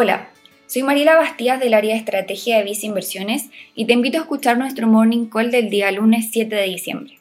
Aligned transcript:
Hola, 0.00 0.28
soy 0.68 0.84
Mariela 0.84 1.16
Bastías 1.16 1.58
del 1.58 1.74
área 1.74 1.94
de 1.94 1.98
estrategia 1.98 2.56
de 2.56 2.62
Visa 2.62 2.86
Inversiones 2.86 3.50
y 3.74 3.84
te 3.86 3.94
invito 3.94 4.16
a 4.16 4.20
escuchar 4.20 4.56
nuestro 4.56 4.86
morning 4.86 5.26
call 5.26 5.50
del 5.50 5.70
día 5.70 5.90
lunes 5.90 6.28
7 6.30 6.54
de 6.54 6.62
diciembre. 6.62 7.18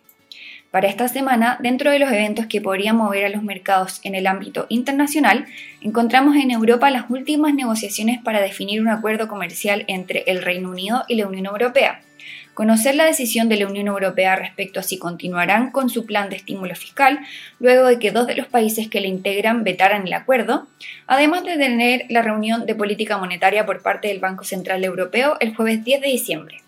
Para 0.72 0.88
esta 0.88 1.08
semana, 1.08 1.58
dentro 1.62 1.92
de 1.92 2.00
los 2.00 2.12
eventos 2.12 2.46
que 2.46 2.62
podrían 2.62 2.98
mover 2.98 3.26
a 3.26 3.30
los 3.30 3.42
mercados 3.42 4.02
en 4.04 4.16
el 4.16 4.28
ámbito 4.28 4.66
internacional, 4.70 5.46
encontramos 5.82 6.36
en 6.36 6.52
Europa 6.52 6.90
las 6.90 7.10
últimas 7.10 7.54
negociaciones 7.54 8.22
para 8.22 8.42
definir 8.42 8.82
un 8.82 8.90
acuerdo 8.90 9.28
comercial 9.28 9.86
entre 9.88 10.24
el 10.28 10.42
Reino 10.42 10.70
Unido 10.70 11.04
y 11.08 11.16
la 11.16 11.28
Unión 11.28 11.46
Europea 11.46 12.02
conocer 12.58 12.96
la 12.96 13.06
decisión 13.06 13.50
de 13.50 13.58
la 13.58 13.68
Unión 13.68 13.86
Europea 13.86 14.36
respecto 14.36 14.80
a 14.80 14.84
si 14.84 14.98
continuarán 14.98 15.70
con 15.70 15.92
su 15.92 16.08
plan 16.08 16.28
de 16.28 16.38
estímulo 16.38 16.74
fiscal 16.74 17.20
luego 17.60 17.86
de 17.86 18.00
que 18.00 18.10
dos 18.10 18.26
de 18.26 18.34
los 18.34 18.48
países 18.48 18.88
que 18.88 19.00
le 19.00 19.08
integran 19.08 19.64
vetaran 19.64 20.08
el 20.08 20.14
acuerdo, 20.14 20.66
además 21.06 21.44
de 21.44 21.56
tener 21.56 22.06
la 22.10 22.24
reunión 22.24 22.66
de 22.66 22.74
política 22.74 23.20
monetaria 23.20 23.68
por 23.68 23.84
parte 23.84 24.08
del 24.08 24.20
Banco 24.20 24.44
Central 24.44 24.84
Europeo 24.84 25.38
el 25.40 25.56
jueves 25.56 25.84
10 25.84 26.02
de 26.02 26.08
diciembre. 26.08 26.67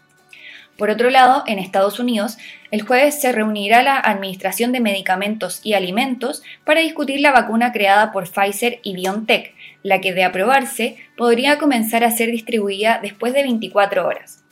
Por 0.79 0.89
otro 0.89 1.09
lado, 1.09 1.43
en 1.45 1.59
Estados 1.59 1.99
Unidos, 1.99 2.37
el 2.71 2.83
jueves 2.83 3.19
se 3.19 3.33
reunirá 3.33 3.83
la 3.83 3.97
Administración 3.97 4.71
de 4.71 4.79
Medicamentos 4.79 5.59
y 5.61 5.73
Alimentos 5.73 6.41
para 6.63 6.79
discutir 6.79 7.19
la 7.19 7.33
vacuna 7.33 7.73
creada 7.73 8.13
por 8.13 8.29
Pfizer 8.31 8.79
y 8.81 8.93
BioNTech, 8.95 9.53
la 9.83 9.99
que 9.99 10.13
de 10.13 10.23
aprobarse 10.23 10.95
podría 11.17 11.57
comenzar 11.57 12.05
a 12.05 12.11
ser 12.11 12.31
distribuida 12.31 12.99
después 13.03 13.33
de 13.33 13.43
24 13.43 14.07
horas. 14.07 14.45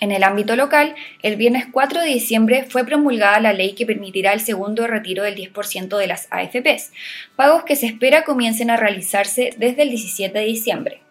En 0.00 0.12
el 0.12 0.22
ámbito 0.22 0.54
local, 0.54 0.94
el 1.22 1.36
viernes 1.36 1.64
4 1.72 2.02
de 2.02 2.08
diciembre 2.08 2.66
fue 2.68 2.84
promulgada 2.84 3.40
la 3.40 3.54
ley 3.54 3.72
que 3.72 3.86
permitirá 3.86 4.34
el 4.34 4.40
segundo 4.40 4.86
retiro 4.86 5.22
del 5.22 5.34
10% 5.34 5.96
de 5.96 6.06
las 6.06 6.28
AFPs, 6.30 6.92
pagos 7.36 7.64
que 7.64 7.74
se 7.74 7.86
espera 7.86 8.24
comiencen 8.24 8.68
a 8.68 8.76
realizarse 8.76 9.54
desde 9.56 9.82
el 9.82 9.88
17 9.88 10.38
de 10.38 10.44
diciembre. 10.44 11.07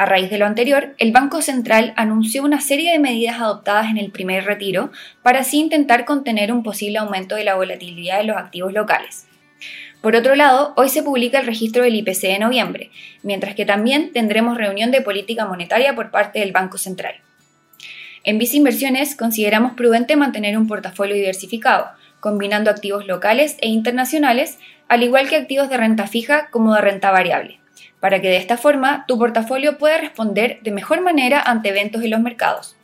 A 0.00 0.06
raíz 0.06 0.30
de 0.30 0.38
lo 0.38 0.46
anterior, 0.46 0.94
el 0.96 1.12
Banco 1.12 1.42
Central 1.42 1.92
anunció 1.94 2.42
una 2.42 2.62
serie 2.62 2.90
de 2.90 2.98
medidas 2.98 3.38
adoptadas 3.38 3.90
en 3.90 3.98
el 3.98 4.10
primer 4.10 4.46
retiro 4.46 4.90
para 5.22 5.40
así 5.40 5.58
intentar 5.58 6.06
contener 6.06 6.52
un 6.52 6.62
posible 6.62 6.96
aumento 6.96 7.34
de 7.34 7.44
la 7.44 7.56
volatilidad 7.56 8.16
de 8.16 8.24
los 8.24 8.38
activos 8.38 8.72
locales. 8.72 9.26
Por 10.00 10.16
otro 10.16 10.36
lado, 10.36 10.72
hoy 10.78 10.88
se 10.88 11.02
publica 11.02 11.38
el 11.38 11.44
registro 11.44 11.82
del 11.82 11.96
IPC 11.96 12.22
de 12.22 12.38
noviembre, 12.38 12.90
mientras 13.22 13.54
que 13.54 13.66
también 13.66 14.10
tendremos 14.14 14.56
reunión 14.56 14.90
de 14.90 15.02
política 15.02 15.44
monetaria 15.44 15.94
por 15.94 16.10
parte 16.10 16.38
del 16.38 16.52
Banco 16.52 16.78
Central. 16.78 17.16
En 18.24 18.38
Visa 18.38 18.56
Inversiones 18.56 19.14
consideramos 19.14 19.74
prudente 19.74 20.16
mantener 20.16 20.56
un 20.56 20.66
portafolio 20.66 21.14
diversificado, 21.14 21.90
combinando 22.20 22.70
activos 22.70 23.06
locales 23.06 23.58
e 23.60 23.68
internacionales, 23.68 24.58
al 24.88 25.02
igual 25.02 25.28
que 25.28 25.36
activos 25.36 25.68
de 25.68 25.76
renta 25.76 26.06
fija 26.06 26.48
como 26.50 26.74
de 26.74 26.80
renta 26.80 27.10
variable, 27.10 27.59
para 28.00 28.20
que 28.20 28.28
de 28.28 28.38
esta 28.38 28.56
forma 28.56 29.04
tu 29.06 29.18
portafolio 29.18 29.78
pueda 29.78 29.98
responder 29.98 30.58
de 30.62 30.70
mejor 30.70 31.02
manera 31.02 31.40
ante 31.40 31.68
eventos 31.68 32.02
en 32.02 32.10
los 32.10 32.20
mercados. 32.20 32.76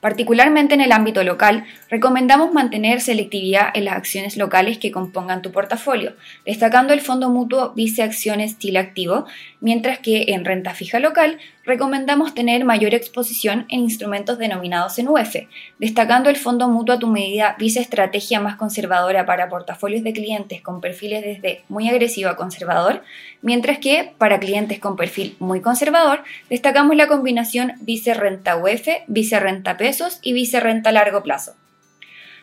Particularmente 0.00 0.74
en 0.74 0.80
el 0.80 0.92
ámbito 0.92 1.24
local, 1.24 1.64
recomendamos 1.90 2.52
mantener 2.52 3.00
selectividad 3.00 3.70
en 3.74 3.86
las 3.86 3.96
acciones 3.96 4.36
locales 4.36 4.78
que 4.78 4.92
compongan 4.92 5.42
tu 5.42 5.50
portafolio, 5.50 6.14
destacando 6.46 6.92
el 6.92 7.00
fondo 7.00 7.30
mutuo 7.30 7.72
Vice 7.74 8.02
Acciones 8.02 8.52
Estilo 8.52 8.78
Activo, 8.78 9.26
mientras 9.60 9.98
que 9.98 10.26
en 10.28 10.44
renta 10.44 10.72
fija 10.72 11.00
local 11.00 11.38
recomendamos 11.64 12.34
tener 12.34 12.64
mayor 12.64 12.94
exposición 12.94 13.66
en 13.68 13.80
instrumentos 13.80 14.38
denominados 14.38 14.98
en 14.98 15.08
UF, 15.08 15.36
destacando 15.78 16.30
el 16.30 16.36
fondo 16.36 16.68
mutuo 16.68 16.94
a 16.94 16.98
tu 16.98 17.08
medida 17.08 17.56
Vice 17.58 17.80
Estrategia 17.80 18.40
más 18.40 18.56
conservadora 18.56 19.26
para 19.26 19.50
portafolios 19.50 20.02
de 20.02 20.14
clientes 20.14 20.62
con 20.62 20.80
perfiles 20.80 21.22
desde 21.22 21.64
muy 21.68 21.88
agresivo 21.88 22.30
a 22.30 22.36
conservador, 22.36 23.02
mientras 23.42 23.78
que 23.78 24.12
para 24.16 24.40
clientes 24.40 24.78
con 24.78 24.96
perfil 24.96 25.36
muy 25.40 25.60
conservador 25.60 26.24
destacamos 26.48 26.96
la 26.96 27.06
combinación 27.06 27.72
Vice 27.80 28.14
Renta 28.14 28.56
UF, 28.56 28.88
Vice 29.06 29.38
Renta 29.38 29.76
Pesos 29.88 30.18
y 30.20 30.34
Vice 30.34 30.60
Renta 30.60 30.92
Largo 30.92 31.22
Plazo. 31.22 31.54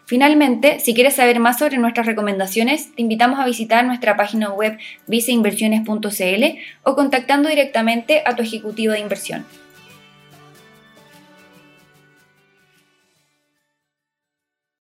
Finalmente, 0.07 0.79
si 0.79 0.95
quieres 0.95 1.13
saber 1.13 1.39
más 1.39 1.59
sobre 1.59 1.77
nuestras 1.77 2.07
recomendaciones, 2.07 2.95
te 2.95 3.03
invitamos 3.03 3.39
a 3.39 3.45
visitar 3.45 3.85
nuestra 3.85 4.17
página 4.17 4.49
web 4.49 4.79
viceinversiones.cl 5.05 6.43
o 6.81 6.95
contactando 6.95 7.47
directamente 7.47 8.23
a 8.25 8.35
tu 8.35 8.41
ejecutivo 8.41 8.93
de 8.93 8.99
inversión. 8.99 9.45